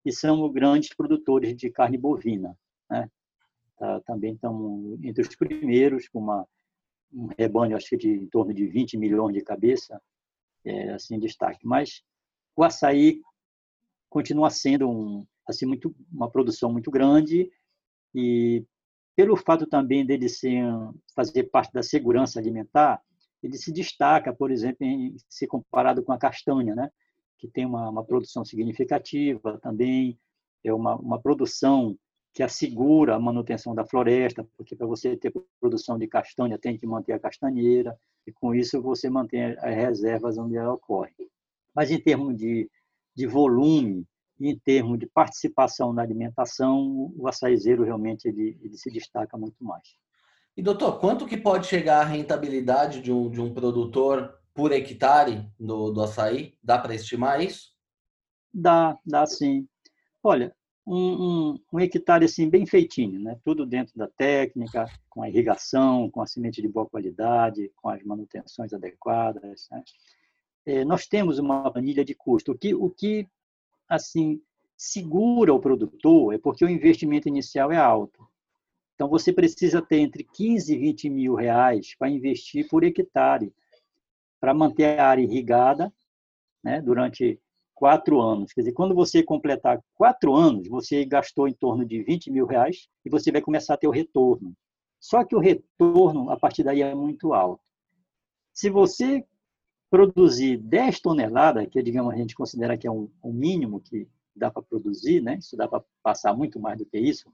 [0.02, 2.56] E somos grandes produtores de carne bovina.
[2.88, 3.10] Né?
[3.76, 6.48] Tá, também estamos entre os primeiros, com uma,
[7.12, 10.00] um rebanho, acho que de em torno de 20 milhões de cabeça,
[10.64, 11.66] é, assim, destaque.
[11.66, 12.02] Mas
[12.54, 13.22] o açaí
[14.08, 17.50] continua sendo um, assim, muito, uma produção muito grande
[18.14, 18.64] e
[19.14, 20.62] pelo fato também dele ser,
[21.14, 23.02] fazer parte da segurança alimentar,
[23.42, 26.90] ele se destaca, por exemplo, em ser comparado com a castanha, né?
[27.38, 30.18] que tem uma, uma produção significativa também,
[30.64, 31.96] é uma, uma produção
[32.36, 36.86] que assegura a manutenção da floresta, porque para você ter produção de castanha tem que
[36.86, 41.14] manter a castanheira, e com isso você mantém as reservas onde ela ocorre.
[41.74, 42.70] Mas em termos de,
[43.14, 44.06] de volume,
[44.38, 49.96] em termos de participação na alimentação, o açaizeiro realmente ele, ele se destaca muito mais.
[50.54, 55.50] E doutor, quanto que pode chegar a rentabilidade de um, de um produtor por hectare
[55.58, 56.52] do, do açaí?
[56.62, 57.72] Dá para estimar isso?
[58.52, 59.66] Dá, dá sim.
[60.22, 60.54] Olha,
[60.86, 63.36] um, um, um, hectare assim bem feitinho, né?
[63.44, 68.02] Tudo dentro da técnica, com a irrigação, com a semente de boa qualidade, com as
[68.04, 69.66] manutenções adequadas.
[69.70, 69.82] Né?
[70.64, 72.52] É, nós temos uma planilha de custo.
[72.52, 73.26] O que, o que
[73.88, 74.40] assim
[74.76, 78.24] segura o produtor é porque o investimento inicial é alto.
[78.94, 83.52] Então você precisa ter entre 15 e 20 mil reais para investir por hectare
[84.38, 85.92] para manter a área irrigada,
[86.62, 87.40] né, durante
[87.76, 88.52] quatro anos.
[88.52, 92.88] Quer dizer, quando você completar quatro anos, você gastou em torno de 20 mil reais
[93.04, 94.52] e você vai começar a ter o retorno.
[94.98, 97.62] Só que o retorno, a partir daí, é muito alto.
[98.52, 99.24] Se você
[99.90, 104.50] produzir 10 toneladas, que digamos a gente considera que é um, um mínimo que dá
[104.50, 105.36] para produzir, né?
[105.38, 107.30] Isso dá para passar muito mais do que isso.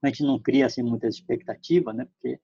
[0.00, 2.06] A gente não cria assim muitas expectativas, né?
[2.06, 2.40] Porque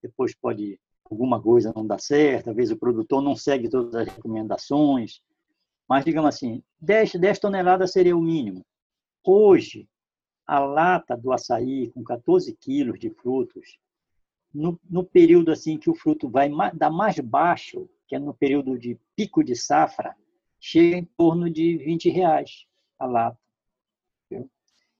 [0.00, 4.08] depois pode alguma coisa não dar certo, às vezes o produtor não segue todas as
[4.08, 5.20] recomendações.
[5.88, 8.64] Mas digamos assim, 10, 10 toneladas seria o mínimo.
[9.24, 9.88] Hoje,
[10.46, 13.78] a lata do açaí com 14 quilos de frutos,
[14.52, 18.78] no, no período assim que o fruto vai dar mais baixo, que é no período
[18.78, 20.14] de pico de safra,
[20.60, 22.66] chega em torno de 20 reais
[22.98, 23.38] a lata.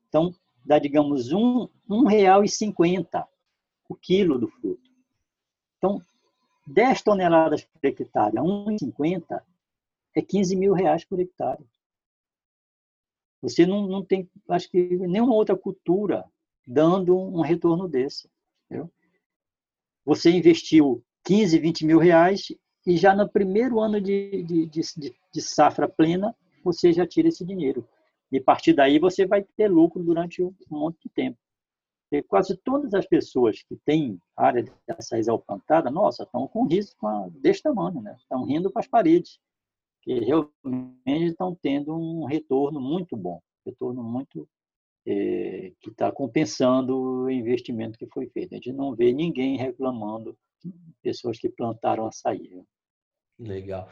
[0.08, 3.26] Então, dá, digamos, um, um real e cinquenta
[3.88, 4.90] o quilo do fruto.
[5.78, 6.00] Então,
[6.66, 9.42] 10 toneladas por hectare a 1,50
[10.18, 11.64] é 15 mil reais por hectare.
[13.40, 16.24] Você não, não tem, acho que, nenhuma outra cultura
[16.66, 18.28] dando um retorno desse.
[18.66, 18.90] Entendeu?
[20.04, 22.48] Você investiu 15, 20 mil reais
[22.84, 24.80] e já no primeiro ano de, de, de,
[25.32, 27.86] de safra plena, você já tira esse dinheiro.
[28.32, 31.38] E a partir daí você vai ter lucro durante um monte de tempo.
[32.10, 37.30] E quase todas as pessoas que têm área de açaí alcantada, nossa, estão com risco
[37.30, 38.16] desse tamanho, né?
[38.18, 39.38] estão rindo para as paredes,
[40.08, 44.48] que realmente estão tendo um retorno muito bom, retorno muito
[45.06, 48.54] é, que está compensando o investimento que foi feito.
[48.54, 50.34] A gente não vê ninguém reclamando,
[51.02, 52.50] pessoas que plantaram açaí.
[53.38, 53.86] Legal.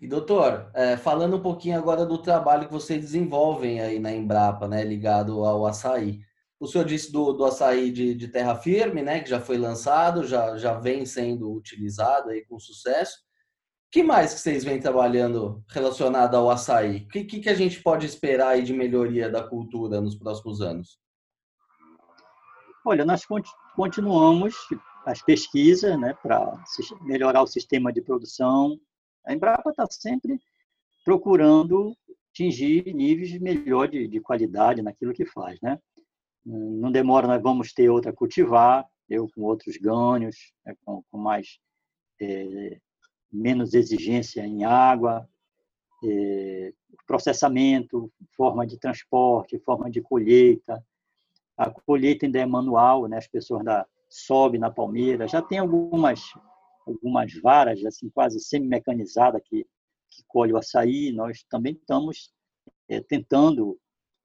[0.00, 4.66] E doutor, é, falando um pouquinho agora do trabalho que vocês desenvolvem aí na Embrapa,
[4.66, 6.20] né, ligado ao açaí.
[6.58, 10.26] O senhor disse do, do açaí de, de, terra firme, né, que já foi lançado,
[10.26, 13.27] já, já vem sendo utilizado aí com sucesso.
[13.90, 17.04] Que mais que vocês vêm trabalhando relacionado ao açaí?
[17.04, 20.98] O que, que a gente pode esperar aí de melhoria da cultura nos próximos anos?
[22.84, 23.22] Olha, nós
[23.74, 24.54] continuamos
[25.04, 26.62] as pesquisas né, para
[27.02, 28.78] melhorar o sistema de produção.
[29.26, 30.38] A Embrapa está sempre
[31.04, 31.96] procurando
[32.30, 35.58] atingir níveis melhor de, de, qualidade naquilo que faz.
[35.60, 35.78] Né?
[36.44, 41.58] Não demora, nós vamos ter outra cultivar, eu com outros ganhos, né, com, com, mais
[42.20, 42.78] é,
[43.30, 45.28] menos exigência em água,
[46.04, 46.72] é,
[47.06, 50.84] processamento, forma de transporte, forma de colheita.
[51.56, 53.18] A colheita ainda é manual, né?
[53.18, 55.26] as pessoas da, sobem na palmeira.
[55.26, 56.20] Já tem algumas,
[56.86, 59.66] algumas varas assim quase semi-mecanizadas que,
[60.10, 61.12] que colhem o açaí.
[61.12, 62.32] Nós também estamos
[62.88, 63.78] é, tentando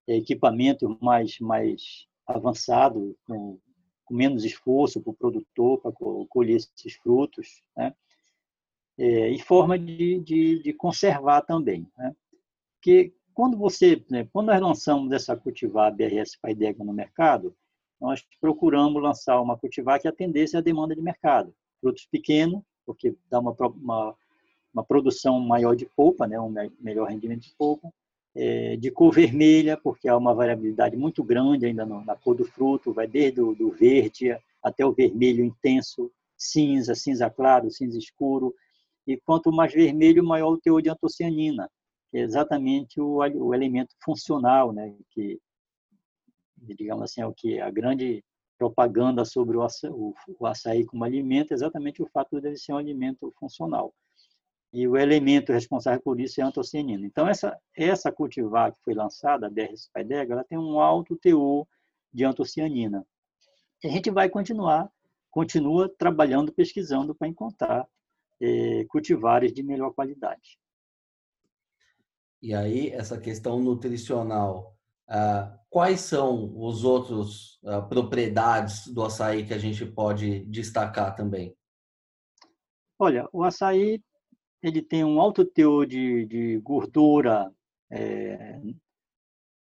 [0.07, 3.59] é, equipamento mais, mais avançado, com,
[4.05, 5.91] com menos esforço para o produtor para
[6.29, 7.63] colher esses frutos.
[7.75, 7.93] Né?
[8.97, 11.87] É, e forma de, de, de conservar também.
[11.97, 12.15] Né?
[12.75, 17.55] Porque quando você, né, quando nós lançamos essa cultivar BRS Paidega no mercado,
[17.99, 21.53] nós procuramos lançar uma cultivar que atendesse à demanda de mercado.
[21.79, 24.15] Frutos pequenos, porque dá uma, uma,
[24.73, 27.91] uma produção maior de polpa, né, um melhor rendimento de polpa,
[28.35, 32.45] é, de cor vermelha, porque há uma variabilidade muito grande ainda no, na cor do
[32.45, 38.53] fruto, vai desde o do verde até o vermelho intenso, cinza, cinza claro, cinza escuro,
[39.05, 41.69] e quanto mais vermelho, maior o teor de antocianina,
[42.09, 45.39] que é exatamente o, o elemento funcional, né, que,
[46.57, 48.23] digamos assim, é o que a grande
[48.57, 52.73] propaganda sobre o açaí, o, açaí como alimento é exatamente o fato de ele ser
[52.73, 53.93] um alimento funcional.
[54.71, 57.05] E o elemento responsável por isso é a antocianina.
[57.05, 61.67] Então, essa, essa cultivar que foi lançada, a BR Spidega, ela tem um alto teor
[62.11, 63.05] de antocianina.
[63.83, 64.89] E a gente vai continuar,
[65.29, 67.87] continua trabalhando, pesquisando para encontrar
[68.89, 70.57] cultivares de melhor qualidade.
[72.41, 74.75] E aí, essa questão nutricional,
[75.07, 81.55] ah, quais são os outros ah, propriedades do açaí que a gente pode destacar também?
[82.99, 84.01] Olha, o açaí
[84.61, 87.51] ele tem um alto teor de, de gordura
[87.91, 88.61] é,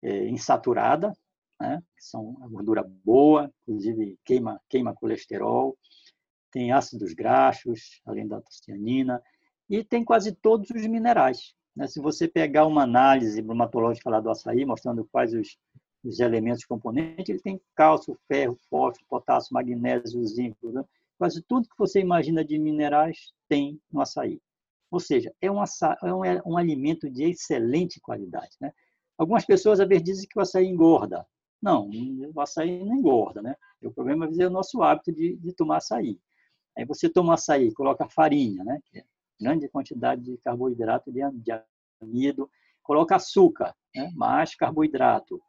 [0.03, 1.13] é, insaturada,
[1.61, 1.83] né?
[1.99, 5.77] são uma gordura boa, inclusive queima, queima colesterol
[6.57, 9.23] tem ácidos graxos, além da cianina,
[9.69, 11.53] e tem quase todos os minerais.
[11.77, 11.87] Né?
[11.87, 15.59] Se você pegar uma análise bromatológica lá do açaí, mostrando quais os,
[16.03, 20.83] os elementos componentes, ele tem cálcio, ferro, fósforo, potássio, magnésio, zinco, né?
[21.19, 24.41] quase tudo que você imagina de minerais tem no açaí.
[24.91, 28.57] Ou seja, é um, açaí, é um, é um alimento de excelente qualidade.
[28.59, 28.73] Né?
[29.19, 31.27] Algumas pessoas, às vezes, dizem que o açaí engorda.
[31.61, 31.91] Não,
[32.35, 33.43] o açaí não engorda.
[33.43, 33.55] Né?
[33.83, 36.19] O problema é o nosso hábito de, de tomar açaí.
[36.77, 38.81] Aí você toma açaí, coloca farinha, né?
[38.87, 39.05] Que é
[39.41, 41.21] grande quantidade de carboidrato de,
[42.01, 42.51] amido,
[42.83, 44.11] coloca açúcar, né?
[44.15, 45.41] mais carboidrato.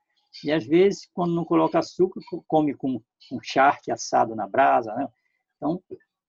[0.43, 5.07] E às vezes, quando não coloca açúcar, come com, com charque assado na brasa, né?
[5.55, 5.81] Então,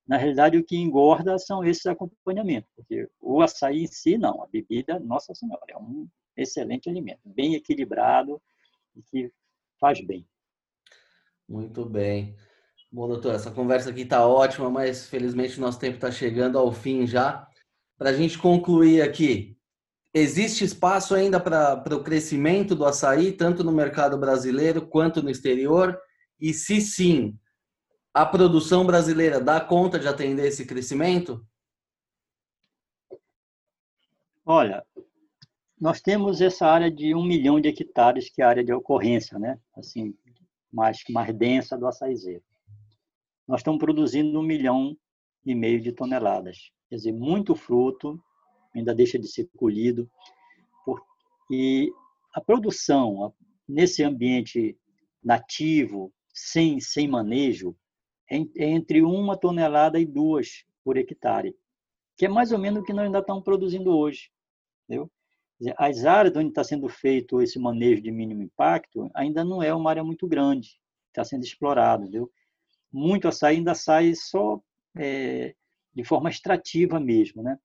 [0.07, 4.47] na realidade, o que engorda são esses acompanhamentos, porque o açaí em si, não, a
[4.47, 8.41] bebida, nossa senhora, é um excelente alimento, bem equilibrado
[8.97, 9.31] e que
[9.79, 10.27] faz bem.
[11.47, 12.35] Muito bem.
[12.91, 17.07] Bom, doutor, essa conversa aqui está ótima, mas felizmente nosso tempo está chegando ao fim
[17.07, 17.47] já.
[17.99, 19.59] Para a gente concluir aqui,
[20.15, 26.01] existe espaço ainda para o crescimento do açaí, tanto no mercado brasileiro quanto no exterior?
[26.41, 27.39] E se sim,
[28.15, 31.47] a produção brasileira dá conta de atender esse crescimento?
[34.47, 34.83] Olha,
[35.79, 39.39] nós temos essa área de um milhão de hectares, que é a área de ocorrência,
[39.39, 39.61] né?
[39.77, 40.17] Assim,
[40.73, 42.48] mais, mais densa do açaizeiro
[43.49, 44.95] nós estamos produzindo um milhão
[45.45, 46.71] e meio de toneladas.
[46.91, 48.23] Quer dizer, muito fruto,
[48.75, 50.09] ainda deixa de ser colhido.
[51.51, 51.91] E
[52.35, 53.35] a produção
[53.67, 54.79] nesse ambiente
[55.25, 57.75] nativo, sem, sem manejo,
[58.31, 61.57] é, é entre uma tonelada e duas por hectare,
[62.17, 64.31] que é mais ou menos o que nós ainda estamos produzindo hoje.
[64.85, 65.11] Entendeu?
[65.77, 69.91] As áreas onde está sendo feito esse manejo de mínimo impacto ainda não é uma
[69.91, 70.79] área muito grande,
[71.09, 72.03] está sendo explorado.
[72.03, 72.31] Entendeu?
[72.93, 74.61] Muito açaí ainda sai só
[74.97, 75.55] é,
[75.95, 77.43] de forma extrativa mesmo.
[77.43, 77.59] Né?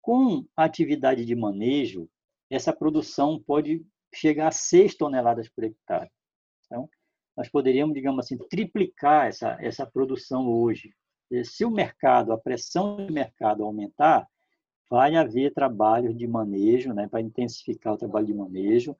[0.00, 2.08] Com a atividade de manejo,
[2.50, 6.10] essa produção pode chegar a 6 toneladas por hectare.
[6.66, 6.88] Então,
[7.36, 10.94] nós poderíamos, digamos assim, triplicar essa, essa produção hoje.
[11.44, 14.28] Se o mercado, a pressão do mercado aumentar,
[14.90, 18.94] vai haver trabalho de manejo, né, para intensificar o trabalho de manejo.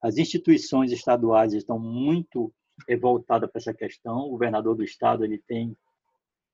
[0.00, 2.54] As instituições estaduais estão muito
[2.88, 4.26] é voltada para essa questão.
[4.26, 5.76] O governador do estado ele tem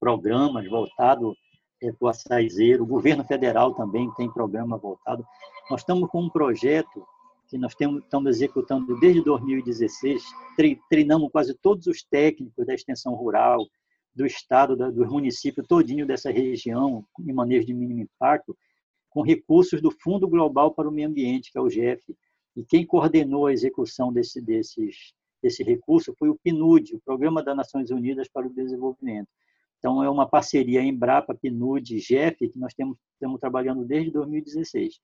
[0.00, 1.36] programas voltados
[1.82, 2.84] é, para o açaizeiro.
[2.84, 5.24] O governo federal também tem programa voltado.
[5.70, 7.06] Nós estamos com um projeto
[7.48, 10.22] que nós temos, estamos executando desde 2016,
[10.88, 13.66] treinamos quase todos os técnicos da extensão rural,
[14.14, 18.56] do estado, do município todinho dessa região, em manejo de mínimo impacto,
[19.08, 22.02] com recursos do Fundo Global para o Meio Ambiente, que é o GEF.
[22.56, 27.56] E quem coordenou a execução desse, desses, desse recurso foi o PNUD, o Programa das
[27.56, 29.28] Nações Unidas para o Desenvolvimento.
[29.78, 34.98] Então, é uma parceria Embrapa, PNUD GEF que nós temos, estamos trabalhando desde 2016,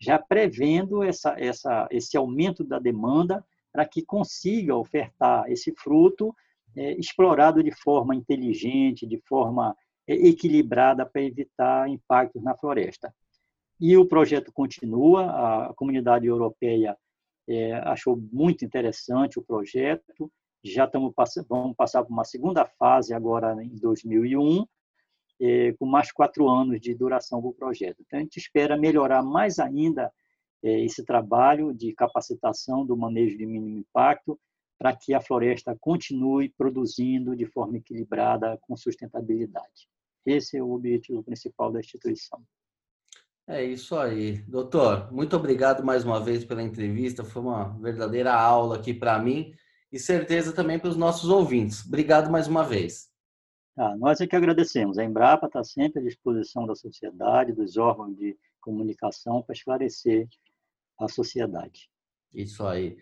[0.00, 6.34] já prevendo essa, essa, esse aumento da demanda para que consiga ofertar esse fruto
[6.76, 9.76] é, explorado de forma inteligente, de forma
[10.06, 13.14] é, equilibrada para evitar impactos na floresta.
[13.80, 16.96] E o projeto continua, a comunidade europeia
[17.48, 20.30] é, achou muito interessante o projeto,
[20.64, 21.12] já estamos
[21.48, 24.66] vamos passar por uma segunda fase agora em 2001,
[25.40, 27.98] é, com mais quatro anos de duração do projeto.
[28.00, 30.12] Então, a gente espera melhorar mais ainda
[30.62, 34.38] é, esse trabalho de capacitação do manejo de mínimo impacto,
[34.78, 39.88] para que a floresta continue produzindo de forma equilibrada, com sustentabilidade.
[40.24, 42.42] Esse é o objetivo principal da instituição.
[43.48, 44.38] É isso aí.
[44.48, 47.22] Doutor, muito obrigado mais uma vez pela entrevista.
[47.22, 49.54] Foi uma verdadeira aula aqui para mim
[49.92, 51.86] e certeza também para os nossos ouvintes.
[51.86, 53.08] Obrigado mais uma vez.
[53.78, 54.98] Ah, nós é que agradecemos.
[54.98, 60.26] A Embrapa está sempre à disposição da sociedade, dos órgãos de comunicação para esclarecer
[60.98, 61.88] a sociedade.
[62.34, 62.96] Isso aí.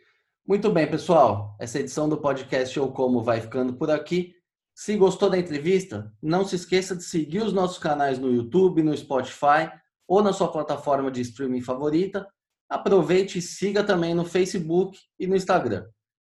[0.47, 1.57] Muito bem, pessoal.
[1.59, 4.35] Essa edição do podcast ou Como vai ficando por aqui.
[4.75, 8.95] Se gostou da entrevista, não se esqueça de seguir os nossos canais no YouTube, no
[8.95, 9.71] Spotify
[10.09, 12.27] ou na sua plataforma de streaming favorita.
[12.69, 15.87] Aproveite e siga também no Facebook e no Instagram.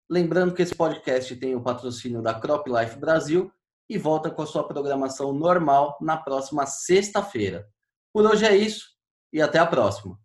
[0.09, 3.51] Lembrando que esse podcast tem o patrocínio da Crop Life Brasil
[3.89, 7.69] e volta com a sua programação normal na próxima sexta-feira.
[8.13, 8.87] Por hoje é isso
[9.33, 10.19] e até a próxima.